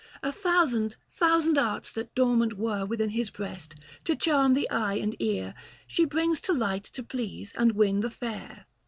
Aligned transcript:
A 0.23 0.31
thousand, 0.31 0.95
thousand 1.13 1.59
arts 1.59 1.91
that 1.91 2.15
dormant 2.15 2.57
were 2.57 2.87
Within 2.87 3.09
his 3.09 3.29
breast, 3.29 3.75
to 4.03 4.15
charm 4.15 4.55
the 4.55 4.67
eye 4.71 4.95
and 4.95 5.15
ear, 5.21 5.53
She 5.85 6.05
brings 6.05 6.41
to 6.41 6.53
light 6.53 6.85
to 6.85 7.03
please 7.03 7.53
and 7.55 7.73
win 7.73 7.99
the 7.99 8.09
fair. 8.09 8.65